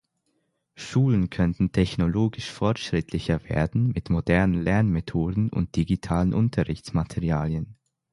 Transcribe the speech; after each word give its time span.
Schulen 0.73 1.29
könnten 1.29 1.73
technologisch 1.73 2.49
fortschrittlicher 2.49 3.47
werden, 3.47 3.89
mit 3.89 4.09
modernen 4.09 4.59
Lernmethoden 4.63 5.51
und 5.51 5.75
digitalen 5.75 6.33
Unterrichtsmaterialien. 6.33 7.77